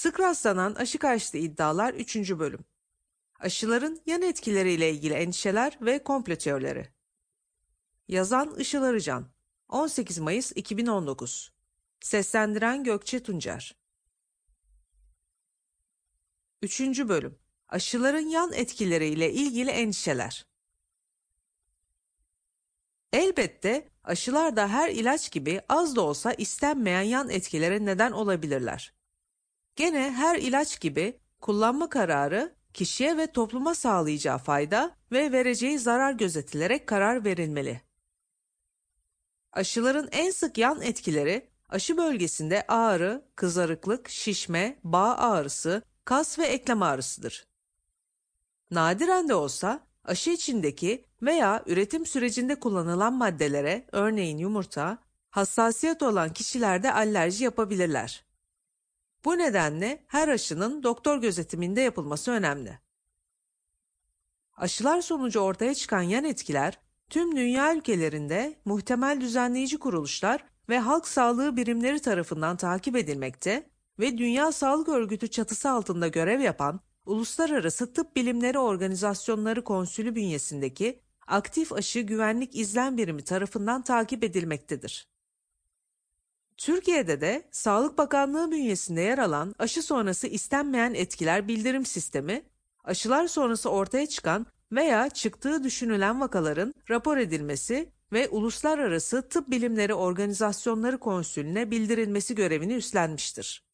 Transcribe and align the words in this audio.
Sık 0.00 0.20
rastlanan 0.20 0.74
aşı 0.74 0.98
karşıtı 0.98 1.38
iddialar 1.38 1.94
3. 1.94 2.16
bölüm. 2.16 2.64
Aşıların 3.40 4.00
yan 4.06 4.22
etkileriyle 4.22 4.90
ilgili 4.90 5.14
endişeler 5.14 5.78
ve 5.80 6.02
komplo 6.02 6.36
teorileri. 6.36 6.88
Yazan 8.08 8.54
Işıl 8.58 8.82
Arıcan 8.82 9.30
18 9.68 10.18
Mayıs 10.18 10.52
2019 10.54 11.52
Seslendiren 12.00 12.84
Gökçe 12.84 13.22
Tuncer 13.22 13.76
3. 16.62 16.80
bölüm 16.80 17.38
Aşıların 17.68 18.28
yan 18.28 18.52
etkileriyle 18.52 19.32
ilgili 19.32 19.70
endişeler. 19.70 20.46
Elbette 23.12 23.88
aşılar 24.04 24.56
da 24.56 24.68
her 24.68 24.90
ilaç 24.90 25.32
gibi 25.32 25.60
az 25.68 25.96
da 25.96 26.00
olsa 26.00 26.32
istenmeyen 26.32 27.02
yan 27.02 27.30
etkilere 27.30 27.84
neden 27.84 28.12
olabilirler. 28.12 28.99
Gene 29.76 30.10
her 30.10 30.38
ilaç 30.38 30.80
gibi 30.80 31.20
kullanma 31.40 31.88
kararı 31.88 32.54
kişiye 32.74 33.16
ve 33.16 33.32
topluma 33.32 33.74
sağlayacağı 33.74 34.38
fayda 34.38 34.96
ve 35.12 35.32
vereceği 35.32 35.78
zarar 35.78 36.12
gözetilerek 36.12 36.86
karar 36.86 37.24
verilmeli. 37.24 37.80
Aşıların 39.52 40.08
en 40.12 40.30
sık 40.30 40.58
yan 40.58 40.82
etkileri 40.82 41.50
aşı 41.68 41.96
bölgesinde 41.96 42.64
ağrı, 42.68 43.24
kızarıklık, 43.36 44.08
şişme, 44.08 44.78
bağ 44.84 45.16
ağrısı, 45.16 45.82
kas 46.04 46.38
ve 46.38 46.46
eklem 46.46 46.82
ağrısıdır. 46.82 47.46
Nadiren 48.70 49.28
de 49.28 49.34
olsa 49.34 49.86
aşı 50.04 50.30
içindeki 50.30 51.04
veya 51.22 51.62
üretim 51.66 52.06
sürecinde 52.06 52.60
kullanılan 52.60 53.14
maddelere, 53.14 53.86
örneğin 53.92 54.38
yumurta, 54.38 54.98
hassasiyet 55.30 56.02
olan 56.02 56.32
kişilerde 56.32 56.92
alerji 56.92 57.44
yapabilirler. 57.44 58.29
Bu 59.24 59.38
nedenle 59.38 60.04
her 60.06 60.28
aşının 60.28 60.82
doktor 60.82 61.18
gözetiminde 61.18 61.80
yapılması 61.80 62.30
önemli. 62.30 62.78
Aşılar 64.56 65.02
sonucu 65.02 65.40
ortaya 65.40 65.74
çıkan 65.74 66.02
yan 66.02 66.24
etkiler, 66.24 66.78
tüm 67.10 67.36
dünya 67.36 67.74
ülkelerinde 67.74 68.60
muhtemel 68.64 69.20
düzenleyici 69.20 69.78
kuruluşlar 69.78 70.44
ve 70.68 70.78
halk 70.78 71.08
sağlığı 71.08 71.56
birimleri 71.56 72.00
tarafından 72.00 72.56
takip 72.56 72.96
edilmekte 72.96 73.70
ve 73.98 74.18
Dünya 74.18 74.52
Sağlık 74.52 74.88
Örgütü 74.88 75.28
çatısı 75.28 75.70
altında 75.70 76.08
görev 76.08 76.40
yapan 76.40 76.80
Uluslararası 77.06 77.92
Tıp 77.92 78.16
Bilimleri 78.16 78.58
Organizasyonları 78.58 79.64
Konsülü 79.64 80.14
bünyesindeki 80.14 81.00
aktif 81.26 81.72
aşı 81.72 82.00
güvenlik 82.00 82.56
izlem 82.56 82.96
birimi 82.96 83.24
tarafından 83.24 83.82
takip 83.82 84.24
edilmektedir. 84.24 85.08
Türkiye'de 86.60 87.20
de 87.20 87.48
Sağlık 87.50 87.98
Bakanlığı 87.98 88.50
bünyesinde 88.50 89.00
yer 89.00 89.18
alan 89.18 89.54
aşı 89.58 89.82
sonrası 89.82 90.26
istenmeyen 90.26 90.94
etkiler 90.94 91.48
bildirim 91.48 91.86
sistemi, 91.86 92.42
aşılar 92.84 93.28
sonrası 93.28 93.70
ortaya 93.70 94.06
çıkan 94.06 94.46
veya 94.72 95.10
çıktığı 95.10 95.64
düşünülen 95.64 96.20
vakaların 96.20 96.74
rapor 96.90 97.16
edilmesi 97.16 97.92
ve 98.12 98.28
Uluslararası 98.28 99.28
Tıp 99.28 99.50
Bilimleri 99.50 99.94
Organizasyonları 99.94 100.98
Konsülüne 100.98 101.70
bildirilmesi 101.70 102.34
görevini 102.34 102.74
üstlenmiştir. 102.74 103.64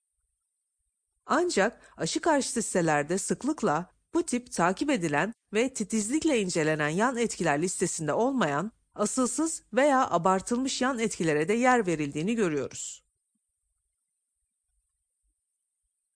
Ancak 1.26 1.80
aşı 1.96 2.20
karşıtı 2.20 2.62
sitelerde 2.62 3.18
sıklıkla 3.18 3.90
bu 4.14 4.22
tip 4.22 4.52
takip 4.52 4.90
edilen 4.90 5.32
ve 5.52 5.74
titizlikle 5.74 6.40
incelenen 6.40 6.88
yan 6.88 7.16
etkiler 7.16 7.62
listesinde 7.62 8.12
olmayan 8.12 8.72
asılsız 8.96 9.62
veya 9.72 10.10
abartılmış 10.10 10.82
yan 10.82 10.98
etkilere 10.98 11.48
de 11.48 11.52
yer 11.52 11.86
verildiğini 11.86 12.34
görüyoruz. 12.34 13.02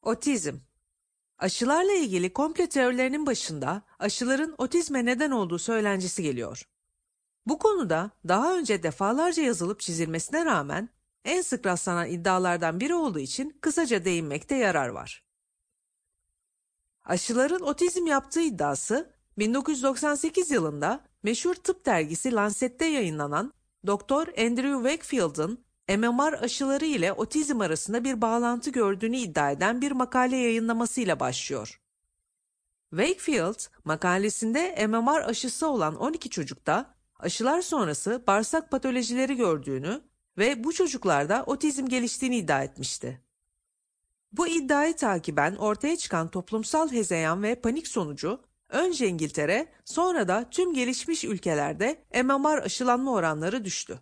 Otizm 0.03 0.57
Aşılarla 1.41 1.93
ilgili 1.93 2.33
komple 2.33 2.69
teorilerinin 2.69 3.27
başında 3.27 3.83
aşıların 3.99 4.55
otizme 4.59 5.05
neden 5.05 5.31
olduğu 5.31 5.59
söylencesi 5.59 6.23
geliyor. 6.23 6.69
Bu 7.47 7.59
konuda 7.59 8.11
daha 8.29 8.59
önce 8.59 8.83
defalarca 8.83 9.43
yazılıp 9.43 9.81
çizilmesine 9.81 10.45
rağmen 10.45 10.89
en 11.25 11.43
sık 11.43 11.67
rastlanan 11.67 12.09
iddialardan 12.09 12.81
biri 12.81 12.95
olduğu 12.95 13.19
için 13.19 13.59
kısaca 13.61 14.05
değinmekte 14.05 14.55
yarar 14.55 14.89
var. 14.89 15.25
Aşıların 17.05 17.61
otizm 17.61 18.07
yaptığı 18.07 18.41
iddiası 18.41 19.15
1998 19.39 20.51
yılında 20.51 21.05
meşhur 21.23 21.55
tıp 21.55 21.87
dergisi 21.87 22.35
Lancet'te 22.35 22.85
yayınlanan 22.85 23.53
Doktor 23.87 24.27
Andrew 24.27 24.91
Wakefield'ın 24.91 25.65
MMR 25.89 26.33
aşıları 26.33 26.85
ile 26.85 27.13
otizm 27.13 27.61
arasında 27.61 28.05
bir 28.05 28.21
bağlantı 28.21 28.71
gördüğünü 28.71 29.17
iddia 29.17 29.51
eden 29.51 29.81
bir 29.81 29.93
makale 29.93 30.37
yayınlamasıyla 30.37 31.21
başlıyor. 31.21 31.81
Wakefield, 32.91 33.61
makalesinde 33.85 34.87
MMR 34.87 35.29
aşısı 35.29 35.69
olan 35.69 35.97
12 35.97 36.31
çocukta 36.31 36.95
aşılar 37.19 37.63
sonrası 37.63 38.25
bağırsak 38.27 38.71
patolojileri 38.71 39.37
gördüğünü 39.37 40.01
ve 40.39 40.65
bu 40.65 40.73
çocuklarda 40.73 41.45
otizm 41.47 41.87
geliştiğini 41.87 42.37
iddia 42.37 42.63
etmişti. 42.63 43.21
Bu 44.33 44.49
iddiayı 44.49 44.97
takiben 44.97 45.57
ortaya 45.57 45.97
çıkan 45.97 46.29
toplumsal 46.29 46.93
hezeyan 46.93 47.43
ve 47.43 47.55
panik 47.55 47.89
sonucu 47.89 48.41
önce 48.71 49.09
İngiltere, 49.09 49.69
sonra 49.85 50.29
da 50.29 50.51
tüm 50.51 50.75
gelişmiş 50.75 51.25
ülkelerde 51.25 52.05
MMR 52.23 52.59
aşılanma 52.59 53.13
oranları 53.13 53.65
düştü. 53.65 53.99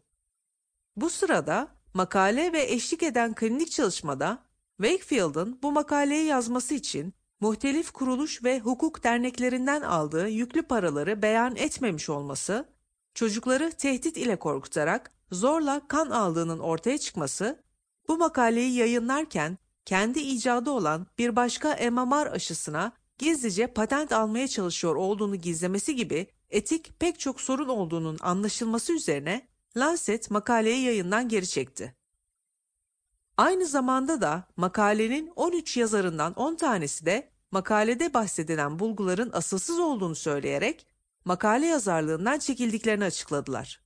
Bu 0.97 1.11
sırada 1.11 1.69
makale 1.95 2.53
ve 2.53 2.63
eşlik 2.63 3.03
eden 3.03 3.35
klinik 3.35 3.71
çalışmada 3.71 4.39
Wakefield'ın 4.77 5.59
bu 5.63 5.73
makaleyi 5.73 6.27
yazması 6.27 6.75
için 6.75 7.15
muhtelif 7.41 7.91
kuruluş 7.91 8.45
ve 8.45 8.61
hukuk 8.61 9.05
derneklerinden 9.05 9.83
aldığı 9.83 10.29
yüklü 10.29 10.63
paraları 10.63 11.23
beyan 11.23 11.57
etmemiş 11.57 12.09
olması, 12.09 12.69
çocukları 13.15 13.71
tehdit 13.71 14.17
ile 14.17 14.37
korkutarak 14.37 15.11
zorla 15.33 15.89
kan 15.89 16.11
aldığının 16.11 16.59
ortaya 16.59 16.99
çıkması, 16.99 17.63
bu 18.09 18.19
makaleyi 18.19 18.75
yayınlarken 18.75 19.59
kendi 19.85 20.21
icadı 20.21 20.71
olan 20.71 21.07
bir 21.19 21.37
başka 21.37 21.91
MMR 21.91 22.27
aşısına 22.27 22.93
gizlice 23.19 23.67
patent 23.67 24.13
almaya 24.13 24.49
çalışıyor 24.49 24.97
olduğunu 24.97 25.37
gizlemesi 25.37 25.97
gibi 25.97 26.27
etik 26.51 27.01
pek 27.01 27.21
çok 27.21 27.41
sorun 27.41 27.69
olduğunun 27.69 28.19
anlaşılması 28.21 28.93
üzerine 28.93 29.49
Lancet 29.77 30.31
makaleyi 30.31 30.85
yayından 30.85 31.29
geri 31.29 31.47
çekti. 31.47 31.95
Aynı 33.37 33.67
zamanda 33.67 34.21
da 34.21 34.45
makalenin 34.57 35.33
13 35.37 35.77
yazarından 35.77 36.33
10 36.35 36.55
tanesi 36.55 37.07
de 37.07 37.31
makalede 37.51 38.15
bahsedilen 38.15 38.79
bulguların 38.79 39.31
asılsız 39.33 39.79
olduğunu 39.79 40.15
söyleyerek 40.15 40.87
makale 41.25 41.67
yazarlığından 41.67 42.39
çekildiklerini 42.39 43.05
açıkladılar. 43.05 43.83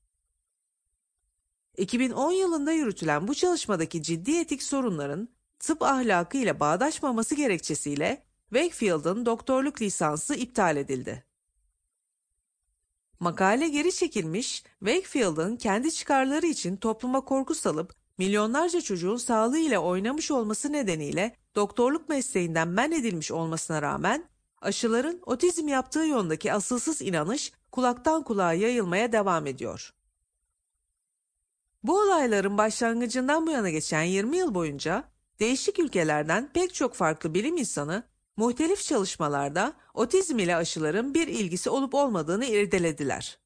2010 1.76 2.32
yılında 2.32 2.72
yürütülen 2.72 3.28
bu 3.28 3.34
çalışmadaki 3.34 4.02
ciddi 4.02 4.36
etik 4.36 4.62
sorunların 4.62 5.28
tıp 5.58 5.82
ahlakı 5.82 6.36
ile 6.38 6.60
bağdaşmaması 6.60 7.34
gerekçesiyle 7.34 8.22
Wakefield'ın 8.52 9.26
doktorluk 9.26 9.82
lisansı 9.82 10.34
iptal 10.34 10.76
edildi. 10.76 11.24
Makale 13.20 13.68
geri 13.68 13.92
çekilmiş, 13.92 14.64
Wakefield'ın 14.78 15.56
kendi 15.56 15.92
çıkarları 15.92 16.46
için 16.46 16.76
topluma 16.76 17.20
korku 17.20 17.54
salıp 17.54 17.94
milyonlarca 18.18 18.80
çocuğun 18.80 19.16
sağlığı 19.16 19.58
ile 19.58 19.78
oynamış 19.78 20.30
olması 20.30 20.72
nedeniyle 20.72 21.36
doktorluk 21.54 22.08
mesleğinden 22.08 22.68
men 22.68 22.92
edilmiş 22.92 23.30
olmasına 23.30 23.82
rağmen 23.82 24.24
aşıların 24.60 25.20
otizm 25.26 25.68
yaptığı 25.68 26.06
yondaki 26.06 26.52
asılsız 26.52 27.02
inanış 27.02 27.52
kulaktan 27.70 28.22
kulağa 28.22 28.52
yayılmaya 28.52 29.12
devam 29.12 29.46
ediyor. 29.46 29.94
Bu 31.82 32.00
olayların 32.00 32.58
başlangıcından 32.58 33.46
bu 33.46 33.50
yana 33.50 33.70
geçen 33.70 34.02
20 34.02 34.36
yıl 34.36 34.54
boyunca 34.54 35.04
değişik 35.40 35.78
ülkelerden 35.78 36.50
pek 36.54 36.74
çok 36.74 36.94
farklı 36.94 37.34
bilim 37.34 37.56
insanı 37.56 38.11
muhtelif 38.36 38.82
çalışmalarda 38.82 39.72
otizm 39.94 40.38
ile 40.38 40.56
aşıların 40.56 41.14
bir 41.14 41.28
ilgisi 41.28 41.70
olup 41.70 41.94
olmadığını 41.94 42.44
irdelediler. 42.44 43.38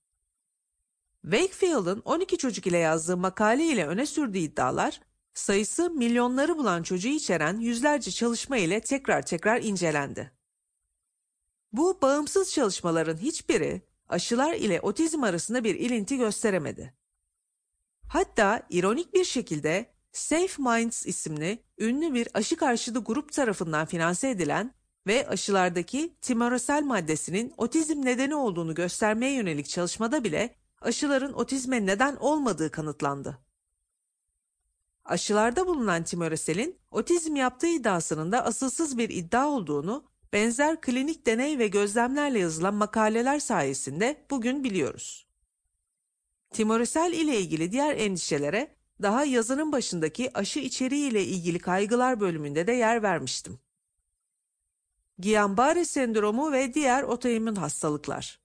Wakefield'ın 1.22 2.02
12 2.04 2.38
çocuk 2.38 2.66
ile 2.66 2.78
yazdığı 2.78 3.16
makale 3.16 3.64
ile 3.64 3.86
öne 3.86 4.06
sürdüğü 4.06 4.38
iddialar, 4.38 5.00
sayısı 5.34 5.90
milyonları 5.90 6.58
bulan 6.58 6.82
çocuğu 6.82 7.08
içeren 7.08 7.58
yüzlerce 7.58 8.10
çalışma 8.10 8.56
ile 8.56 8.80
tekrar 8.80 9.26
tekrar 9.26 9.62
incelendi. 9.62 10.32
Bu 11.72 11.98
bağımsız 12.02 12.52
çalışmaların 12.52 13.16
hiçbiri 13.16 13.82
aşılar 14.08 14.54
ile 14.54 14.80
otizm 14.80 15.22
arasında 15.22 15.64
bir 15.64 15.74
ilinti 15.74 16.16
gösteremedi. 16.16 16.94
Hatta 18.08 18.66
ironik 18.70 19.14
bir 19.14 19.24
şekilde 19.24 19.95
Safe 20.16 20.62
Minds 20.62 21.06
isimli 21.06 21.62
ünlü 21.78 22.14
bir 22.14 22.28
aşı 22.34 22.56
karşıtı 22.56 22.98
grup 22.98 23.32
tarafından 23.32 23.86
finanse 23.86 24.30
edilen 24.30 24.74
ve 25.06 25.28
aşılardaki 25.28 26.16
timorosel 26.20 26.82
maddesinin 26.82 27.54
otizm 27.56 28.04
nedeni 28.04 28.34
olduğunu 28.34 28.74
göstermeye 28.74 29.32
yönelik 29.32 29.68
çalışmada 29.68 30.24
bile 30.24 30.54
aşıların 30.80 31.32
otizme 31.32 31.86
neden 31.86 32.16
olmadığı 32.16 32.70
kanıtlandı. 32.70 33.38
Aşılarda 35.04 35.66
bulunan 35.66 36.04
timoreselin 36.04 36.78
otizm 36.90 37.36
yaptığı 37.36 37.66
iddiasının 37.66 38.32
da 38.32 38.44
asılsız 38.44 38.98
bir 38.98 39.08
iddia 39.08 39.48
olduğunu 39.48 40.04
benzer 40.32 40.80
klinik 40.80 41.26
deney 41.26 41.58
ve 41.58 41.68
gözlemlerle 41.68 42.38
yazılan 42.38 42.74
makaleler 42.74 43.38
sayesinde 43.38 44.26
bugün 44.30 44.64
biliyoruz. 44.64 45.26
Timoresel 46.50 47.12
ile 47.12 47.40
ilgili 47.40 47.72
diğer 47.72 47.96
endişelere 47.96 48.75
daha 49.02 49.24
yazının 49.24 49.72
başındaki 49.72 50.38
aşı 50.38 50.58
içeriği 50.58 51.10
ile 51.10 51.24
ilgili 51.24 51.58
kaygılar 51.58 52.20
bölümünde 52.20 52.66
de 52.66 52.72
yer 52.72 53.02
vermiştim. 53.02 53.58
Guillain-Barré 55.18 55.84
sendromu 55.84 56.52
ve 56.52 56.74
diğer 56.74 57.02
otoimmün 57.02 57.54
hastalıklar. 57.54 58.40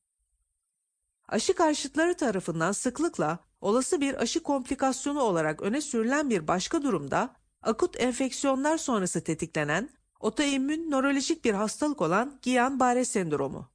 Aşı 1.28 1.54
karşıtları 1.54 2.14
tarafından 2.18 2.72
sıklıkla 2.72 3.40
olası 3.62 4.02
bir 4.02 4.22
aşı 4.22 4.44
komplikasyonu 4.44 5.22
olarak 5.22 5.62
öne 5.62 5.82
sürülen 5.82 6.30
bir 6.30 6.48
başka 6.48 6.84
durumda 6.84 7.36
akut 7.62 8.02
enfeksiyonlar 8.02 8.78
sonrası 8.78 9.24
tetiklenen 9.24 9.90
otoimmün 10.20 10.92
nörolojik 10.92 11.46
bir 11.46 11.54
hastalık 11.54 12.02
olan 12.02 12.40
Guillain-Barré 12.44 13.06
sendromu. 13.06 13.72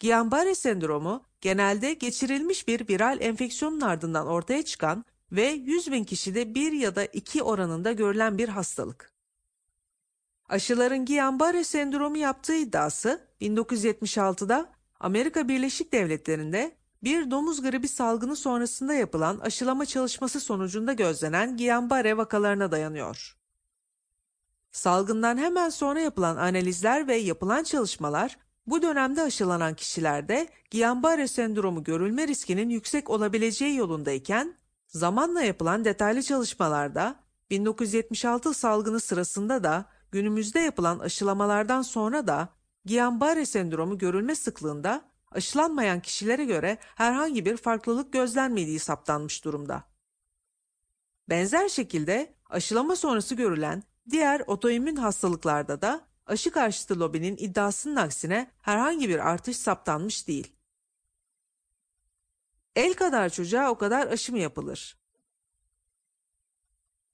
Guillain-Barré 0.00 0.54
sendromu 0.54 1.24
genelde 1.40 1.94
geçirilmiş 1.94 2.68
bir 2.68 2.88
viral 2.88 3.20
enfeksiyonun 3.20 3.80
ardından 3.80 4.26
ortaya 4.26 4.64
çıkan 4.64 5.04
ve 5.32 5.46
100 5.46 5.92
bin 5.92 6.04
kişide 6.04 6.54
1 6.54 6.72
ya 6.72 6.96
da 6.96 7.04
2 7.04 7.42
oranında 7.42 7.92
görülen 7.92 8.38
bir 8.38 8.48
hastalık. 8.48 9.12
Aşıların 10.48 11.04
Guillain-Barré 11.04 11.64
sendromu 11.64 12.16
yaptığı 12.16 12.54
iddiası 12.54 13.28
1976'da 13.40 14.72
Amerika 15.00 15.48
Birleşik 15.48 15.92
Devletleri'nde 15.92 16.76
bir 17.02 17.30
domuz 17.30 17.62
gribi 17.62 17.88
salgını 17.88 18.36
sonrasında 18.36 18.94
yapılan 18.94 19.38
aşılama 19.38 19.86
çalışması 19.86 20.40
sonucunda 20.40 20.92
gözlenen 20.92 21.56
Guillain-Barré 21.56 22.16
vakalarına 22.16 22.72
dayanıyor. 22.72 23.36
Salgından 24.70 25.38
hemen 25.38 25.68
sonra 25.68 26.00
yapılan 26.00 26.36
analizler 26.36 27.08
ve 27.08 27.16
yapılan 27.16 27.62
çalışmalar 27.62 28.38
bu 28.66 28.82
dönemde 28.82 29.22
aşılanan 29.22 29.74
kişilerde 29.74 30.48
Guillain-Barré 30.72 31.28
sendromu 31.28 31.84
görülme 31.84 32.28
riskinin 32.28 32.68
yüksek 32.68 33.10
olabileceği 33.10 33.76
yolundayken, 33.76 34.54
zamanla 34.96 35.42
yapılan 35.42 35.84
detaylı 35.84 36.22
çalışmalarda 36.22 37.16
1976 37.50 38.54
salgını 38.54 39.00
sırasında 39.00 39.64
da 39.64 39.84
günümüzde 40.12 40.60
yapılan 40.60 40.98
aşılamalardan 40.98 41.82
sonra 41.82 42.26
da 42.26 42.48
Guillain-Barré 42.86 43.46
sendromu 43.46 43.98
görülme 43.98 44.34
sıklığında 44.34 45.04
aşılanmayan 45.30 46.00
kişilere 46.00 46.44
göre 46.44 46.78
herhangi 46.94 47.44
bir 47.44 47.56
farklılık 47.56 48.12
gözlenmediği 48.12 48.78
saptanmış 48.78 49.44
durumda. 49.44 49.82
Benzer 51.28 51.68
şekilde 51.68 52.34
aşılama 52.50 52.96
sonrası 52.96 53.34
görülen 53.34 53.82
diğer 54.10 54.42
otoimmün 54.46 54.96
hastalıklarda 54.96 55.82
da 55.82 56.00
aşı 56.26 56.50
karşıtı 56.50 57.00
lobinin 57.00 57.36
iddiasının 57.36 57.96
aksine 57.96 58.50
herhangi 58.60 59.08
bir 59.08 59.28
artış 59.30 59.56
saptanmış 59.56 60.28
değil. 60.28 60.55
El 62.76 62.94
kadar 62.94 63.28
çocuğa 63.28 63.70
o 63.70 63.78
kadar 63.78 64.06
aşı 64.06 64.32
mı 64.32 64.38
yapılır? 64.38 64.98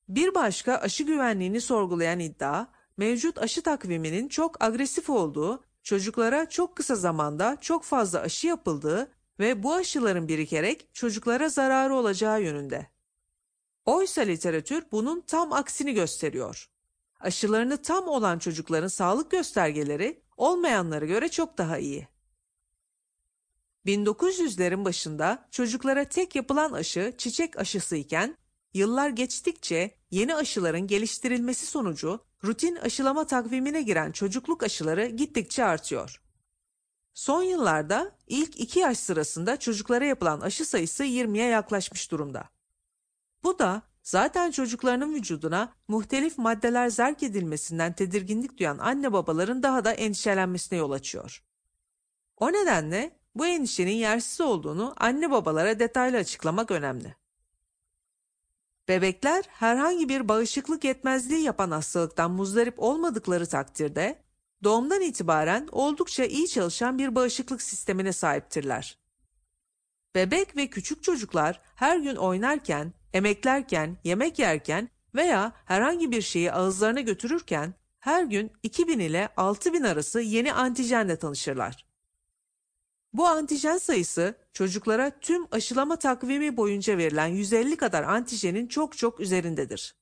Bir 0.08 0.34
başka 0.34 0.76
aşı 0.76 1.04
güvenliğini 1.04 1.60
sorgulayan 1.60 2.20
iddia, 2.20 2.66
mevcut 2.96 3.38
aşı 3.38 3.62
takviminin 3.62 4.28
çok 4.28 4.64
agresif 4.64 5.10
olduğu, 5.10 5.64
çocuklara 5.82 6.48
çok 6.48 6.76
kısa 6.76 6.94
zamanda 6.94 7.56
çok 7.60 7.84
fazla 7.84 8.20
aşı 8.20 8.46
yapıldığı 8.46 9.12
ve 9.38 9.62
bu 9.62 9.74
aşıların 9.74 10.28
birikerek 10.28 10.94
çocuklara 10.94 11.48
zararı 11.48 11.94
olacağı 11.94 12.42
yönünde. 12.42 12.86
Oysa 13.84 14.22
literatür 14.22 14.84
bunun 14.92 15.20
tam 15.20 15.52
aksini 15.52 15.94
gösteriyor. 15.94 16.70
Aşılarını 17.20 17.82
tam 17.82 18.08
olan 18.08 18.38
çocukların 18.38 18.88
sağlık 18.88 19.30
göstergeleri 19.30 20.22
olmayanlara 20.36 21.04
göre 21.04 21.28
çok 21.28 21.58
daha 21.58 21.78
iyi. 21.78 22.11
1900'lerin 23.86 24.84
başında 24.84 25.48
çocuklara 25.50 26.04
tek 26.04 26.34
yapılan 26.34 26.72
aşı 26.72 27.14
çiçek 27.18 27.58
aşısı 27.58 27.96
iken 27.96 28.36
yıllar 28.74 29.08
geçtikçe 29.08 29.94
yeni 30.10 30.34
aşıların 30.34 30.86
geliştirilmesi 30.86 31.66
sonucu 31.66 32.20
rutin 32.44 32.76
aşılama 32.76 33.26
takvimine 33.26 33.82
giren 33.82 34.12
çocukluk 34.12 34.62
aşıları 34.62 35.06
gittikçe 35.06 35.64
artıyor. 35.64 36.22
Son 37.14 37.42
yıllarda 37.42 38.16
ilk 38.26 38.60
iki 38.60 38.78
yaş 38.78 38.98
sırasında 38.98 39.56
çocuklara 39.56 40.04
yapılan 40.04 40.40
aşı 40.40 40.64
sayısı 40.64 41.04
20'ye 41.04 41.46
yaklaşmış 41.46 42.10
durumda. 42.10 42.48
Bu 43.42 43.58
da 43.58 43.82
zaten 44.02 44.50
çocuklarının 44.50 45.14
vücuduna 45.14 45.72
muhtelif 45.88 46.38
maddeler 46.38 46.88
zerk 46.88 47.22
edilmesinden 47.22 47.92
tedirginlik 47.92 48.58
duyan 48.58 48.78
anne 48.78 49.12
babaların 49.12 49.62
daha 49.62 49.84
da 49.84 49.92
endişelenmesine 49.92 50.78
yol 50.78 50.90
açıyor. 50.90 51.42
O 52.36 52.52
nedenle 52.52 53.21
bu 53.34 53.46
endişenin 53.46 53.96
yersiz 53.96 54.40
olduğunu 54.40 54.94
anne 54.96 55.30
babalara 55.30 55.78
detaylı 55.78 56.16
açıklamak 56.16 56.70
önemli. 56.70 57.14
Bebekler 58.88 59.44
herhangi 59.48 60.08
bir 60.08 60.28
bağışıklık 60.28 60.84
yetmezliği 60.84 61.42
yapan 61.42 61.70
hastalıktan 61.70 62.30
muzdarip 62.30 62.74
olmadıkları 62.76 63.46
takdirde 63.46 64.22
doğumdan 64.64 65.00
itibaren 65.00 65.68
oldukça 65.72 66.24
iyi 66.24 66.48
çalışan 66.48 66.98
bir 66.98 67.14
bağışıklık 67.14 67.62
sistemine 67.62 68.12
sahiptirler. 68.12 68.98
Bebek 70.14 70.56
ve 70.56 70.66
küçük 70.66 71.02
çocuklar 71.02 71.60
her 71.74 71.98
gün 71.98 72.16
oynarken, 72.16 72.92
emeklerken, 73.12 73.98
yemek 74.04 74.38
yerken 74.38 74.88
veya 75.14 75.52
herhangi 75.64 76.10
bir 76.10 76.22
şeyi 76.22 76.52
ağızlarına 76.52 77.00
götürürken 77.00 77.74
her 78.00 78.24
gün 78.24 78.52
2000 78.62 78.98
ile 78.98 79.28
6000 79.36 79.82
arası 79.82 80.20
yeni 80.20 80.52
antijenle 80.52 81.16
tanışırlar. 81.18 81.91
Bu 83.12 83.26
antijen 83.26 83.78
sayısı 83.78 84.34
çocuklara 84.52 85.10
tüm 85.20 85.46
aşılama 85.50 85.96
takvimi 85.96 86.56
boyunca 86.56 86.98
verilen 86.98 87.26
150 87.26 87.76
kadar 87.76 88.02
antijenin 88.02 88.66
çok 88.66 88.98
çok 88.98 89.20
üzerindedir. 89.20 89.94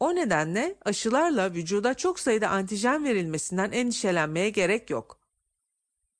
O 0.00 0.14
nedenle 0.14 0.78
aşılarla 0.84 1.54
vücuda 1.54 1.94
çok 1.94 2.20
sayıda 2.20 2.48
antijen 2.48 3.04
verilmesinden 3.04 3.72
endişelenmeye 3.72 4.50
gerek 4.50 4.90
yok. 4.90 5.18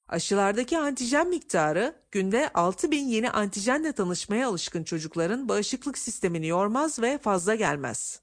Aşılardaki 0.08 0.78
antijen 0.78 1.28
miktarı 1.28 1.94
günde 2.10 2.52
6000 2.52 3.08
yeni 3.08 3.30
antijenle 3.30 3.92
tanışmaya 3.92 4.48
alışkın 4.48 4.84
çocukların 4.84 5.48
bağışıklık 5.48 5.98
sistemini 5.98 6.46
yormaz 6.46 7.02
ve 7.02 7.18
fazla 7.18 7.54
gelmez. 7.54 8.20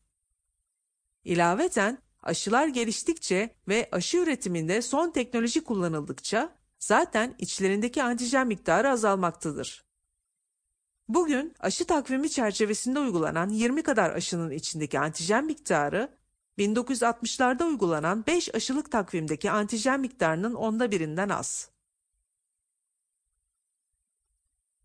İlaveten 1.24 1.98
aşılar 2.24 2.68
geliştikçe 2.68 3.56
ve 3.68 3.90
aşı 3.92 4.18
üretiminde 4.18 4.82
son 4.82 5.12
teknoloji 5.12 5.64
kullanıldıkça 5.64 6.56
zaten 6.86 7.36
içlerindeki 7.40 8.04
antijen 8.04 8.48
miktarı 8.48 8.90
azalmaktadır. 8.90 9.86
Bugün 11.08 11.56
aşı 11.60 11.88
takvimi 11.88 12.30
çerçevesinde 12.30 13.00
uygulanan 13.00 13.50
20 13.50 13.84
kadar 13.84 14.10
aşının 14.10 14.52
içindeki 14.52 15.00
antijen 15.00 15.46
miktarı 15.46 16.18
1960'larda 16.58 17.64
uygulanan 17.64 18.26
5 18.28 18.56
aşılık 18.56 18.92
takvimdeki 18.92 19.52
antijen 19.52 20.00
miktarının 20.00 20.54
onda 20.54 20.92
birinden 20.92 21.30
az. 21.30 21.70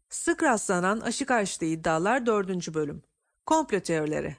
Sık 0.09 0.43
rastlanan 0.43 1.01
aşı 1.01 1.27
karşıtı 1.27 1.65
iddialar 1.65 2.27
4. 2.27 2.75
bölüm. 2.75 3.03
Komplo 3.47 3.81
teorileri. 3.81 4.37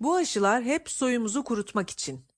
Bu 0.00 0.16
aşılar 0.16 0.62
hep 0.62 0.90
soyumuzu 0.90 1.44
kurutmak 1.44 1.90
için. 1.90 2.33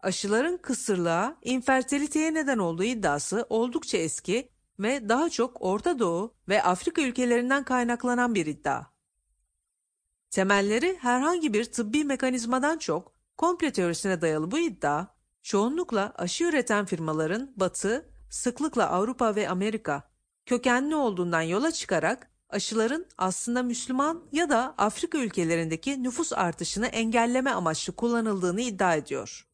Aşıların 0.00 0.56
kısırlığa, 0.56 1.36
infertiliteye 1.42 2.34
neden 2.34 2.58
olduğu 2.58 2.84
iddiası 2.84 3.46
oldukça 3.48 3.98
eski 3.98 4.48
ve 4.78 5.08
daha 5.08 5.30
çok 5.30 5.62
Orta 5.62 5.98
Doğu 5.98 6.34
ve 6.48 6.62
Afrika 6.62 7.02
ülkelerinden 7.02 7.64
kaynaklanan 7.64 8.34
bir 8.34 8.46
iddia. 8.46 8.84
Temelleri 10.30 10.98
herhangi 11.00 11.54
bir 11.54 11.64
tıbbi 11.64 12.04
mekanizmadan 12.04 12.78
çok 12.78 13.12
komple 13.36 13.72
teorisine 13.72 14.20
dayalı 14.20 14.50
bu 14.50 14.58
iddia, 14.58 15.06
çoğunlukla 15.42 16.12
aşı 16.16 16.44
üreten 16.44 16.84
firmaların 16.84 17.52
Batı, 17.56 18.10
sıklıkla 18.30 18.88
Avrupa 18.90 19.36
ve 19.36 19.48
Amerika 19.48 20.10
kökenli 20.46 20.96
olduğundan 20.96 21.42
yola 21.42 21.72
çıkarak 21.72 22.30
aşıların 22.50 23.06
aslında 23.18 23.62
Müslüman 23.62 24.22
ya 24.32 24.50
da 24.50 24.74
Afrika 24.78 25.18
ülkelerindeki 25.18 26.02
nüfus 26.02 26.32
artışını 26.32 26.86
engelleme 26.86 27.50
amaçlı 27.50 27.92
kullanıldığını 27.96 28.60
iddia 28.60 28.94
ediyor. 28.94 29.47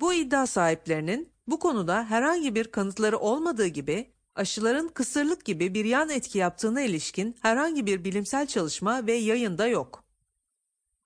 Bu 0.00 0.12
iddia 0.12 0.46
sahiplerinin 0.46 1.32
bu 1.46 1.58
konuda 1.58 2.04
herhangi 2.04 2.54
bir 2.54 2.70
kanıtları 2.70 3.18
olmadığı 3.18 3.66
gibi 3.66 4.12
aşıların 4.34 4.88
kısırlık 4.88 5.44
gibi 5.44 5.74
bir 5.74 5.84
yan 5.84 6.08
etki 6.08 6.38
yaptığına 6.38 6.80
ilişkin 6.80 7.36
herhangi 7.42 7.86
bir 7.86 8.04
bilimsel 8.04 8.46
çalışma 8.46 9.06
ve 9.06 9.12
yayında 9.12 9.66
yok. 9.66 10.04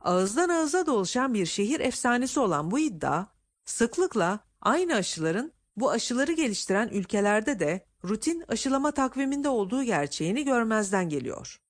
Ağızdan 0.01 0.49
ağıza 0.49 0.87
dolaşan 0.87 1.35
bir 1.35 1.47
şehir 1.47 1.81
efsanesi 1.81 2.41
olan 2.41 2.71
bu 2.71 2.79
iddia, 2.79 3.27
sıklıkla 3.65 4.41
aynı 4.61 4.95
aşıların 4.95 5.53
bu 5.77 5.91
aşıları 5.91 6.33
geliştiren 6.33 6.89
ülkelerde 6.89 7.61
de 7.61 7.87
rutin 8.05 8.45
aşılama 8.49 8.93
takviminde 8.93 9.49
olduğu 9.49 9.83
gerçeğini 9.83 10.45
görmezden 10.45 11.09
geliyor. 11.09 11.61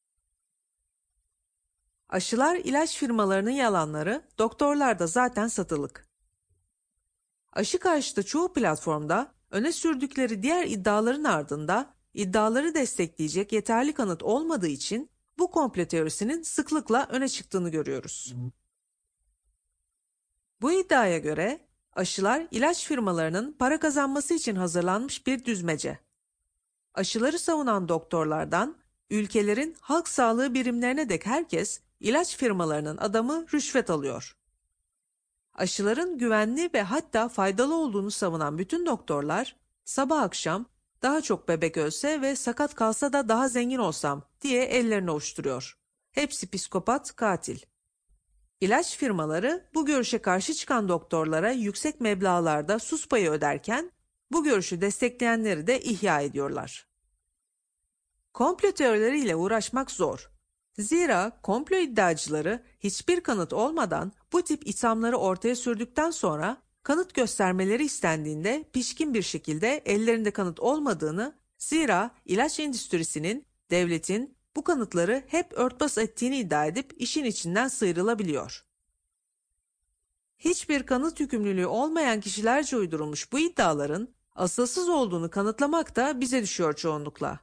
Aşılar 2.08 2.56
ilaç 2.56 2.96
firmalarının 2.96 3.50
yalanları, 3.50 4.22
doktorlar 4.38 4.98
da 4.98 5.06
zaten 5.06 5.48
satılık. 5.48 6.11
Aşı 7.52 7.78
karşıtı 7.78 8.22
çoğu 8.22 8.52
platformda 8.52 9.34
öne 9.50 9.72
sürdükleri 9.72 10.42
diğer 10.42 10.66
iddiaların 10.66 11.24
ardında 11.24 11.94
iddiaları 12.14 12.74
destekleyecek 12.74 13.52
yeterli 13.52 13.92
kanıt 13.92 14.22
olmadığı 14.22 14.68
için 14.68 15.10
bu 15.38 15.50
komple 15.50 15.88
teorisinin 15.88 16.42
sıklıkla 16.42 17.06
öne 17.10 17.28
çıktığını 17.28 17.68
görüyoruz. 17.70 18.34
Bu 20.60 20.72
iddiaya 20.72 21.18
göre 21.18 21.60
aşılar 21.92 22.46
ilaç 22.50 22.86
firmalarının 22.86 23.52
para 23.52 23.80
kazanması 23.80 24.34
için 24.34 24.56
hazırlanmış 24.56 25.26
bir 25.26 25.44
düzmece. 25.44 25.98
Aşıları 26.94 27.38
savunan 27.38 27.88
doktorlardan 27.88 28.76
ülkelerin 29.10 29.76
halk 29.80 30.08
sağlığı 30.08 30.54
birimlerine 30.54 31.08
dek 31.08 31.26
herkes 31.26 31.80
ilaç 32.00 32.36
firmalarının 32.36 32.96
adamı 32.96 33.46
rüşvet 33.54 33.90
alıyor. 33.90 34.36
Aşıların 35.54 36.18
güvenli 36.18 36.70
ve 36.74 36.82
hatta 36.82 37.28
faydalı 37.28 37.74
olduğunu 37.74 38.10
savunan 38.10 38.58
bütün 38.58 38.86
doktorlar 38.86 39.56
sabah 39.84 40.22
akşam 40.22 40.66
daha 41.02 41.20
çok 41.20 41.48
bebek 41.48 41.76
ölse 41.76 42.20
ve 42.20 42.36
sakat 42.36 42.74
kalsa 42.74 43.12
da 43.12 43.28
daha 43.28 43.48
zengin 43.48 43.78
olsam 43.78 44.22
diye 44.40 44.64
ellerini 44.64 45.10
ovuşturuyor. 45.10 45.78
Hepsi 46.12 46.50
psikopat, 46.50 47.16
katil. 47.16 47.58
İlaç 48.60 48.96
firmaları 48.96 49.68
bu 49.74 49.86
görüşe 49.86 50.18
karşı 50.18 50.54
çıkan 50.54 50.88
doktorlara 50.88 51.50
yüksek 51.50 52.00
meblağlarda 52.00 52.78
sus 52.78 53.08
payı 53.08 53.30
öderken 53.30 53.92
bu 54.32 54.44
görüşü 54.44 54.80
destekleyenleri 54.80 55.66
de 55.66 55.80
ihya 55.80 56.20
ediyorlar. 56.20 56.86
Komplo 58.32 58.72
teorileriyle 58.72 59.36
uğraşmak 59.36 59.90
zor. 59.90 60.31
Zira 60.78 61.40
komplo 61.42 61.76
iddiacıları 61.76 62.62
hiçbir 62.80 63.20
kanıt 63.20 63.52
olmadan 63.52 64.12
bu 64.32 64.42
tip 64.42 64.66
ithamları 64.66 65.16
ortaya 65.16 65.56
sürdükten 65.56 66.10
sonra 66.10 66.56
kanıt 66.82 67.14
göstermeleri 67.14 67.84
istendiğinde 67.84 68.64
pişkin 68.72 69.14
bir 69.14 69.22
şekilde 69.22 69.82
ellerinde 69.86 70.30
kanıt 70.30 70.60
olmadığını, 70.60 71.34
zira 71.58 72.10
ilaç 72.24 72.60
endüstrisinin, 72.60 73.46
devletin 73.70 74.36
bu 74.56 74.64
kanıtları 74.64 75.22
hep 75.26 75.52
örtbas 75.52 75.98
ettiğini 75.98 76.38
iddia 76.38 76.66
edip 76.66 76.94
işin 76.96 77.24
içinden 77.24 77.68
sıyrılabiliyor. 77.68 78.64
Hiçbir 80.38 80.82
kanıt 80.82 81.20
yükümlülüğü 81.20 81.66
olmayan 81.66 82.20
kişilerce 82.20 82.76
uydurulmuş 82.76 83.32
bu 83.32 83.38
iddiaların 83.38 84.08
asılsız 84.34 84.88
olduğunu 84.88 85.30
kanıtlamak 85.30 85.96
da 85.96 86.20
bize 86.20 86.42
düşüyor 86.42 86.74
çoğunlukla. 86.74 87.40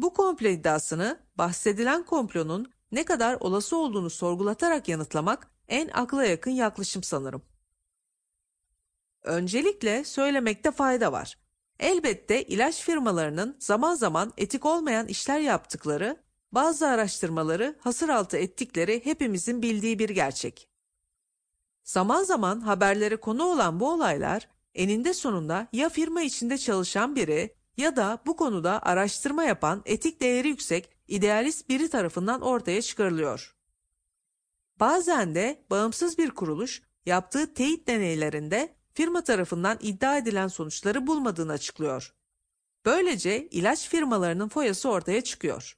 Bu 0.00 0.12
komplo 0.12 0.48
iddiasını 0.48 1.20
bahsedilen 1.38 2.02
komplonun 2.02 2.72
ne 2.92 3.04
kadar 3.04 3.34
olası 3.40 3.76
olduğunu 3.76 4.10
sorgulatarak 4.10 4.88
yanıtlamak 4.88 5.50
en 5.68 5.88
akla 5.88 6.24
yakın 6.24 6.50
yaklaşım 6.50 7.02
sanırım. 7.02 7.42
Öncelikle 9.22 10.04
söylemekte 10.04 10.70
fayda 10.70 11.12
var. 11.12 11.38
Elbette 11.78 12.42
ilaç 12.42 12.82
firmalarının 12.82 13.56
zaman 13.58 13.94
zaman 13.94 14.32
etik 14.36 14.66
olmayan 14.66 15.06
işler 15.06 15.40
yaptıkları, 15.40 16.16
bazı 16.52 16.88
araştırmaları 16.88 17.78
hasır 17.80 18.08
altı 18.08 18.36
ettikleri 18.36 19.04
hepimizin 19.04 19.62
bildiği 19.62 19.98
bir 19.98 20.08
gerçek. 20.08 20.68
Zaman 21.84 22.22
zaman 22.22 22.60
haberlere 22.60 23.16
konu 23.16 23.44
olan 23.44 23.80
bu 23.80 23.92
olaylar 23.92 24.48
eninde 24.74 25.14
sonunda 25.14 25.68
ya 25.72 25.88
firma 25.88 26.22
içinde 26.22 26.58
çalışan 26.58 27.16
biri 27.16 27.59
ya 27.80 27.96
da 27.96 28.18
bu 28.26 28.36
konuda 28.36 28.82
araştırma 28.82 29.44
yapan 29.44 29.82
etik 29.84 30.20
değeri 30.20 30.48
yüksek 30.48 30.90
idealist 31.08 31.68
biri 31.68 31.90
tarafından 31.90 32.40
ortaya 32.40 32.82
çıkarılıyor. 32.82 33.56
Bazen 34.80 35.34
de 35.34 35.64
bağımsız 35.70 36.18
bir 36.18 36.30
kuruluş 36.30 36.82
yaptığı 37.06 37.54
teyit 37.54 37.88
deneylerinde 37.88 38.74
firma 38.92 39.24
tarafından 39.24 39.78
iddia 39.80 40.16
edilen 40.16 40.48
sonuçları 40.48 41.06
bulmadığını 41.06 41.52
açıklıyor. 41.52 42.14
Böylece 42.84 43.48
ilaç 43.48 43.88
firmalarının 43.88 44.48
foyası 44.48 44.90
ortaya 44.90 45.20
çıkıyor. 45.20 45.76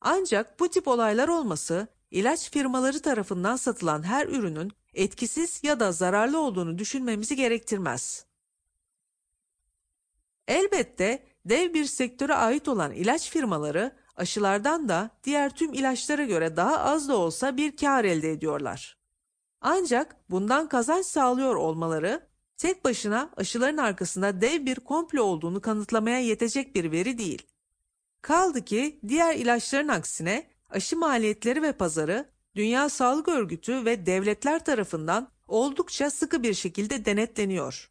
Ancak 0.00 0.60
bu 0.60 0.68
tip 0.68 0.88
olaylar 0.88 1.28
olması 1.28 1.88
ilaç 2.10 2.50
firmaları 2.50 3.02
tarafından 3.02 3.56
satılan 3.56 4.02
her 4.02 4.26
ürünün 4.26 4.72
etkisiz 4.94 5.60
ya 5.62 5.80
da 5.80 5.92
zararlı 5.92 6.40
olduğunu 6.40 6.78
düşünmemizi 6.78 7.36
gerektirmez. 7.36 8.27
Elbette 10.48 11.22
dev 11.44 11.74
bir 11.74 11.84
sektöre 11.84 12.34
ait 12.34 12.68
olan 12.68 12.92
ilaç 12.92 13.30
firmaları 13.30 13.92
aşılardan 14.16 14.88
da 14.88 15.10
diğer 15.24 15.50
tüm 15.50 15.72
ilaçlara 15.72 16.24
göre 16.24 16.56
daha 16.56 16.78
az 16.78 17.08
da 17.08 17.16
olsa 17.16 17.56
bir 17.56 17.76
kar 17.76 18.04
elde 18.04 18.30
ediyorlar. 18.30 18.98
Ancak 19.60 20.16
bundan 20.30 20.68
kazanç 20.68 21.06
sağlıyor 21.06 21.54
olmaları 21.54 22.28
tek 22.56 22.84
başına 22.84 23.30
aşıların 23.36 23.76
arkasında 23.76 24.40
dev 24.40 24.66
bir 24.66 24.74
komplo 24.74 25.22
olduğunu 25.22 25.60
kanıtlamaya 25.60 26.18
yetecek 26.18 26.74
bir 26.74 26.92
veri 26.92 27.18
değil. 27.18 27.46
Kaldı 28.22 28.64
ki 28.64 29.00
diğer 29.08 29.36
ilaçların 29.36 29.88
aksine 29.88 30.46
aşı 30.70 30.96
maliyetleri 30.96 31.62
ve 31.62 31.72
pazarı 31.72 32.28
Dünya 32.54 32.88
Sağlık 32.88 33.28
Örgütü 33.28 33.84
ve 33.84 34.06
devletler 34.06 34.64
tarafından 34.64 35.28
oldukça 35.48 36.10
sıkı 36.10 36.42
bir 36.42 36.54
şekilde 36.54 37.04
denetleniyor. 37.04 37.90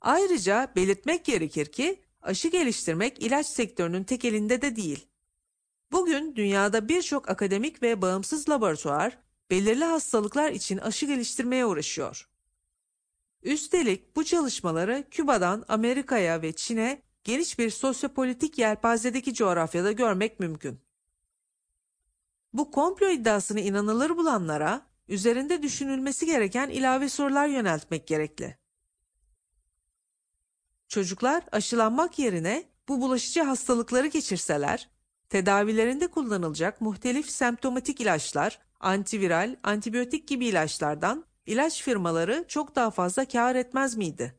Ayrıca 0.00 0.72
belirtmek 0.76 1.24
gerekir 1.24 1.66
ki 1.66 2.00
aşı 2.22 2.48
geliştirmek 2.48 3.22
ilaç 3.22 3.46
sektörünün 3.46 4.04
tek 4.04 4.24
elinde 4.24 4.62
de 4.62 4.76
değil. 4.76 5.06
Bugün 5.92 6.36
dünyada 6.36 6.88
birçok 6.88 7.30
akademik 7.30 7.82
ve 7.82 8.02
bağımsız 8.02 8.48
laboratuvar 8.48 9.18
belirli 9.50 9.84
hastalıklar 9.84 10.52
için 10.52 10.78
aşı 10.78 11.06
geliştirmeye 11.06 11.66
uğraşıyor. 11.66 12.28
Üstelik 13.42 14.16
bu 14.16 14.24
çalışmaları 14.24 15.04
Küba'dan 15.10 15.64
Amerika'ya 15.68 16.42
ve 16.42 16.52
Çin'e 16.52 17.02
geniş 17.24 17.58
bir 17.58 17.70
sosyopolitik 17.70 18.58
yelpazedeki 18.58 19.34
coğrafyada 19.34 19.92
görmek 19.92 20.40
mümkün. 20.40 20.80
Bu 22.52 22.70
komplo 22.70 23.08
iddiasını 23.08 23.60
inanılır 23.60 24.16
bulanlara 24.16 24.86
üzerinde 25.08 25.62
düşünülmesi 25.62 26.26
gereken 26.26 26.68
ilave 26.68 27.08
sorular 27.08 27.48
yöneltmek 27.48 28.06
gerekli. 28.06 28.59
Çocuklar 30.90 31.44
aşılanmak 31.52 32.18
yerine 32.18 32.64
bu 32.88 33.00
bulaşıcı 33.00 33.42
hastalıkları 33.42 34.06
geçirseler, 34.06 34.88
tedavilerinde 35.28 36.06
kullanılacak 36.06 36.80
muhtelif 36.80 37.30
semptomatik 37.30 38.00
ilaçlar, 38.00 38.58
antiviral, 38.80 39.56
antibiyotik 39.62 40.28
gibi 40.28 40.46
ilaçlardan 40.46 41.24
ilaç 41.46 41.82
firmaları 41.82 42.44
çok 42.48 42.76
daha 42.76 42.90
fazla 42.90 43.24
kar 43.24 43.54
etmez 43.54 43.96
miydi? 43.96 44.34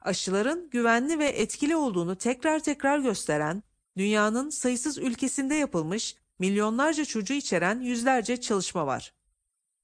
Aşıların 0.00 0.70
güvenli 0.70 1.18
ve 1.18 1.28
etkili 1.28 1.76
olduğunu 1.76 2.16
tekrar 2.16 2.60
tekrar 2.60 2.98
gösteren, 2.98 3.62
dünyanın 3.96 4.50
sayısız 4.50 4.98
ülkesinde 4.98 5.54
yapılmış 5.54 6.16
milyonlarca 6.38 7.04
çocuğu 7.04 7.34
içeren 7.34 7.80
yüzlerce 7.80 8.40
çalışma 8.40 8.86
var. 8.86 9.14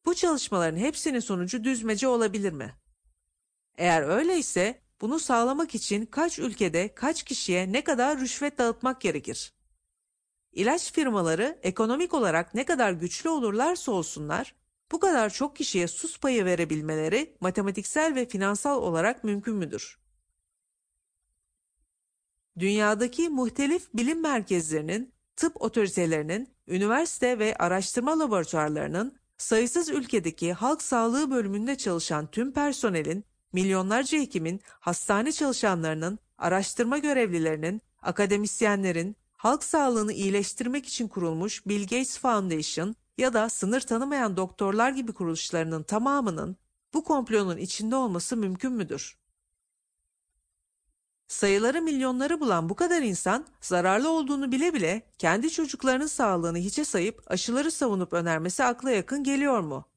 Bu 0.04 0.14
çalışmaların 0.14 0.78
hepsinin 0.78 1.20
sonucu 1.20 1.64
düzmece 1.64 2.08
olabilir 2.08 2.52
mi? 2.52 2.83
Eğer 3.76 4.02
öyleyse 4.02 4.80
bunu 5.00 5.18
sağlamak 5.18 5.74
için 5.74 6.06
kaç 6.06 6.38
ülkede 6.38 6.94
kaç 6.94 7.22
kişiye 7.22 7.72
ne 7.72 7.84
kadar 7.84 8.20
rüşvet 8.20 8.58
dağıtmak 8.58 9.00
gerekir? 9.00 9.52
İlaç 10.52 10.92
firmaları 10.92 11.58
ekonomik 11.62 12.14
olarak 12.14 12.54
ne 12.54 12.64
kadar 12.64 12.92
güçlü 12.92 13.28
olurlarsa 13.28 13.92
olsunlar, 13.92 14.54
bu 14.92 15.00
kadar 15.00 15.30
çok 15.30 15.56
kişiye 15.56 15.88
sus 15.88 16.20
payı 16.20 16.44
verebilmeleri 16.44 17.36
matematiksel 17.40 18.14
ve 18.14 18.28
finansal 18.28 18.82
olarak 18.82 19.24
mümkün 19.24 19.54
müdür? 19.54 19.98
Dünyadaki 22.58 23.28
muhtelif 23.28 23.94
bilim 23.94 24.20
merkezlerinin, 24.20 25.12
tıp 25.36 25.62
otoritelerinin, 25.62 26.48
üniversite 26.68 27.38
ve 27.38 27.56
araştırma 27.56 28.18
laboratuvarlarının, 28.18 29.18
sayısız 29.38 29.88
ülkedeki 29.88 30.52
halk 30.52 30.82
sağlığı 30.82 31.30
bölümünde 31.30 31.76
çalışan 31.76 32.30
tüm 32.30 32.52
personelin, 32.52 33.24
milyonlarca 33.54 34.18
hekimin, 34.18 34.60
hastane 34.80 35.32
çalışanlarının, 35.32 36.18
araştırma 36.38 36.98
görevlilerinin, 36.98 37.82
akademisyenlerin, 38.02 39.16
halk 39.32 39.64
sağlığını 39.64 40.12
iyileştirmek 40.12 40.86
için 40.86 41.08
kurulmuş 41.08 41.66
Bill 41.66 41.82
Gates 41.82 42.18
Foundation 42.18 42.96
ya 43.18 43.32
da 43.32 43.48
sınır 43.48 43.80
tanımayan 43.80 44.36
doktorlar 44.36 44.90
gibi 44.90 45.12
kuruluşlarının 45.12 45.82
tamamının 45.82 46.56
bu 46.94 47.04
komplonun 47.04 47.56
içinde 47.56 47.96
olması 47.96 48.36
mümkün 48.36 48.72
müdür? 48.72 49.18
Sayıları 51.28 51.82
milyonları 51.82 52.40
bulan 52.40 52.68
bu 52.68 52.74
kadar 52.74 53.02
insan 53.02 53.46
zararlı 53.60 54.10
olduğunu 54.10 54.52
bile 54.52 54.74
bile 54.74 55.02
kendi 55.18 55.50
çocuklarının 55.50 56.06
sağlığını 56.06 56.58
hiçe 56.58 56.84
sayıp 56.84 57.22
aşıları 57.26 57.70
savunup 57.70 58.12
önermesi 58.12 58.64
akla 58.64 58.90
yakın 58.90 59.24
geliyor 59.24 59.60
mu? 59.60 59.93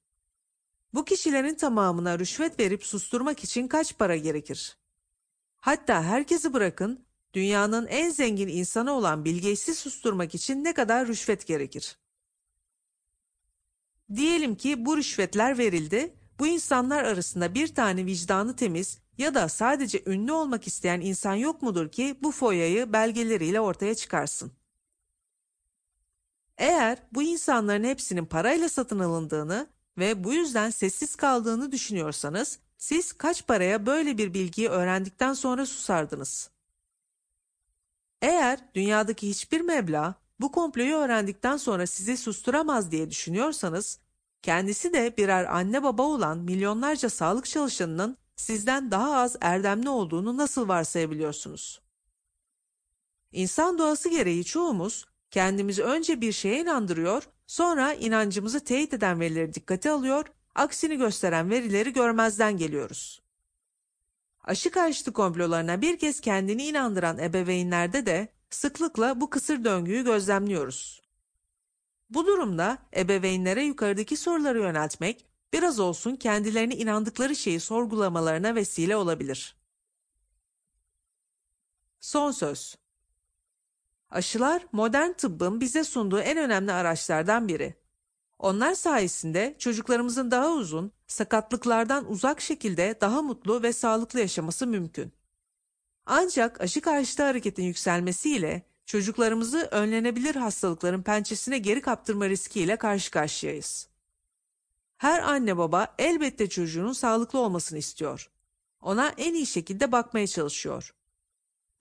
Bu 0.93 1.05
kişilerin 1.05 1.55
tamamına 1.55 2.19
rüşvet 2.19 2.59
verip 2.59 2.83
susturmak 2.85 3.43
için 3.43 3.67
kaç 3.67 3.97
para 3.97 4.15
gerekir? 4.15 4.77
Hatta 5.57 6.03
herkesi 6.03 6.53
bırakın, 6.53 7.05
dünyanın 7.33 7.87
en 7.87 8.09
zengin 8.09 8.47
insanı 8.47 8.91
olan 8.91 9.25
Bill 9.25 9.35
Gates'i 9.35 9.75
susturmak 9.75 10.35
için 10.35 10.63
ne 10.63 10.73
kadar 10.73 11.07
rüşvet 11.07 11.47
gerekir? 11.47 11.97
Diyelim 14.15 14.55
ki 14.55 14.85
bu 14.85 14.97
rüşvetler 14.97 15.57
verildi, 15.57 16.15
bu 16.39 16.47
insanlar 16.47 17.03
arasında 17.03 17.55
bir 17.55 17.75
tane 17.75 18.05
vicdanı 18.05 18.55
temiz 18.55 18.99
ya 19.17 19.35
da 19.35 19.49
sadece 19.49 20.03
ünlü 20.05 20.31
olmak 20.31 20.67
isteyen 20.67 21.01
insan 21.01 21.35
yok 21.35 21.61
mudur 21.61 21.91
ki 21.91 22.17
bu 22.23 22.31
foyayı 22.31 22.93
belgeleriyle 22.93 23.61
ortaya 23.61 23.95
çıkarsın? 23.95 24.51
Eğer 26.57 27.03
bu 27.11 27.23
insanların 27.23 27.83
hepsinin 27.83 28.25
parayla 28.25 28.69
satın 28.69 28.99
alındığını 28.99 29.67
ve 29.97 30.23
bu 30.23 30.33
yüzden 30.33 30.69
sessiz 30.69 31.15
kaldığını 31.15 31.71
düşünüyorsanız, 31.71 32.59
siz 32.77 33.13
kaç 33.13 33.47
paraya 33.47 33.85
böyle 33.85 34.17
bir 34.17 34.33
bilgiyi 34.33 34.69
öğrendikten 34.69 35.33
sonra 35.33 35.65
susardınız? 35.65 36.49
Eğer 38.21 38.59
dünyadaki 38.75 39.29
hiçbir 39.29 39.61
meblağ 39.61 40.15
bu 40.39 40.51
komployu 40.51 40.95
öğrendikten 40.95 41.57
sonra 41.57 41.87
sizi 41.87 42.17
susturamaz 42.17 42.91
diye 42.91 43.09
düşünüyorsanız, 43.09 43.99
kendisi 44.41 44.93
de 44.93 45.17
birer 45.17 45.55
anne 45.55 45.83
baba 45.83 46.03
olan 46.03 46.37
milyonlarca 46.37 47.09
sağlık 47.09 47.45
çalışanının 47.45 48.17
sizden 48.35 48.91
daha 48.91 49.17
az 49.17 49.35
erdemli 49.41 49.89
olduğunu 49.89 50.37
nasıl 50.37 50.67
varsayabiliyorsunuz? 50.67 51.81
İnsan 53.31 53.77
doğası 53.77 54.09
gereği 54.09 54.45
çoğumuz 54.45 55.05
kendimizi 55.31 55.83
önce 55.83 56.21
bir 56.21 56.31
şeye 56.31 56.61
inandırıyor, 56.61 57.23
sonra 57.47 57.93
inancımızı 57.93 58.59
teyit 58.63 58.93
eden 58.93 59.19
verileri 59.19 59.53
dikkate 59.53 59.91
alıyor, 59.91 60.25
aksini 60.55 60.97
gösteren 60.97 61.49
verileri 61.49 61.93
görmezden 61.93 62.57
geliyoruz. 62.57 63.21
Aşı 64.43 64.71
karşıtı 64.71 65.13
komplolarına 65.13 65.81
bir 65.81 65.99
kez 65.99 66.19
kendini 66.19 66.65
inandıran 66.65 67.19
ebeveynlerde 67.19 68.05
de 68.05 68.27
sıklıkla 68.49 69.21
bu 69.21 69.29
kısır 69.29 69.63
döngüyü 69.63 70.03
gözlemliyoruz. 70.03 71.01
Bu 72.09 72.27
durumda 72.27 72.77
ebeveynlere 72.95 73.63
yukarıdaki 73.63 74.17
soruları 74.17 74.59
yöneltmek 74.59 75.25
biraz 75.53 75.79
olsun 75.79 76.15
kendilerini 76.15 76.73
inandıkları 76.73 77.35
şeyi 77.35 77.59
sorgulamalarına 77.59 78.55
vesile 78.55 78.95
olabilir. 78.95 79.55
Son 81.99 82.31
söz. 82.31 82.75
Aşılar 84.09 84.65
modern 84.71 85.11
tıbbın 85.11 85.61
bize 85.61 85.83
sunduğu 85.83 86.19
en 86.19 86.37
önemli 86.37 86.71
araçlardan 86.71 87.47
biri. 87.47 87.75
Onlar 88.39 88.73
sayesinde 88.73 89.55
çocuklarımızın 89.59 90.31
daha 90.31 90.51
uzun, 90.51 90.91
sakatlıklardan 91.07 92.11
uzak 92.11 92.41
şekilde 92.41 92.97
daha 93.01 93.21
mutlu 93.21 93.63
ve 93.63 93.73
sağlıklı 93.73 94.19
yaşaması 94.19 94.67
mümkün. 94.67 95.13
Ancak 96.05 96.61
aşı 96.61 96.81
karşıtı 96.81 97.23
hareketin 97.23 97.63
yükselmesiyle 97.63 98.61
çocuklarımızı 98.85 99.67
önlenebilir 99.71 100.35
hastalıkların 100.35 101.03
pençesine 101.03 101.57
geri 101.57 101.81
kaptırma 101.81 102.29
riskiyle 102.29 102.75
karşı 102.75 103.11
karşıyayız. 103.11 103.87
Her 104.97 105.19
anne 105.19 105.57
baba 105.57 105.95
elbette 105.97 106.49
çocuğunun 106.49 106.93
sağlıklı 106.93 107.39
olmasını 107.39 107.79
istiyor. 107.79 108.29
Ona 108.81 109.13
en 109.17 109.33
iyi 109.33 109.45
şekilde 109.45 109.91
bakmaya 109.91 110.27
çalışıyor. 110.27 110.93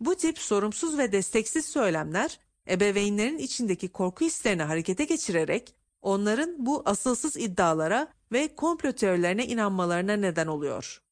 Bu 0.00 0.16
tip 0.16 0.38
sorumsuz 0.38 0.98
ve 0.98 1.12
desteksiz 1.12 1.66
söylemler 1.66 2.40
ebeveynlerin 2.68 3.38
içindeki 3.38 3.88
korku 3.88 4.24
hislerini 4.24 4.62
harekete 4.62 5.04
geçirerek 5.04 5.74
onların 6.02 6.66
bu 6.66 6.82
asılsız 6.84 7.36
iddialara 7.36 8.08
ve 8.32 8.54
komplo 8.54 8.92
teorilerine 8.92 9.46
inanmalarına 9.46 10.16
neden 10.16 10.46
oluyor. 10.46 11.02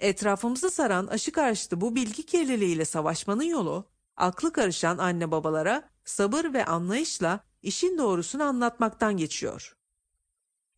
Etrafımızı 0.00 0.70
saran 0.70 1.06
aşı 1.06 1.32
karşıtı 1.32 1.80
bu 1.80 1.94
bilgi 1.94 2.26
kirliliğiyle 2.26 2.84
savaşmanın 2.84 3.42
yolu, 3.42 3.84
aklı 4.16 4.52
karışan 4.52 4.98
anne 4.98 5.30
babalara 5.30 5.88
sabır 6.04 6.52
ve 6.52 6.64
anlayışla 6.64 7.40
işin 7.62 7.98
doğrusunu 7.98 8.42
anlatmaktan 8.42 9.16
geçiyor. 9.16 9.76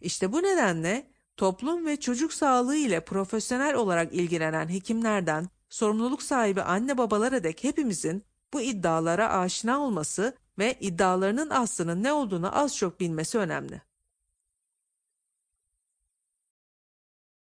İşte 0.01 0.33
bu 0.33 0.43
nedenle 0.43 1.11
toplum 1.37 1.87
ve 1.87 2.01
çocuk 2.01 2.33
sağlığı 2.33 2.77
ile 2.77 3.05
profesyonel 3.05 3.75
olarak 3.75 4.15
ilgilenen 4.15 4.69
hekimlerden 4.69 5.49
sorumluluk 5.73 6.23
sahibi 6.23 6.63
anne 6.63 6.99
babalara 6.99 7.45
dek 7.45 7.65
hepimizin 7.65 8.25
bu 8.53 8.61
iddialara 8.61 9.33
aşina 9.33 9.81
olması 9.81 10.37
ve 10.59 10.75
iddialarının 10.81 11.51
aslının 11.51 12.03
ne 12.03 12.13
olduğunu 12.13 12.59
az 12.59 12.77
çok 12.77 13.01
bilmesi 13.01 13.39
önemli. 13.39 13.83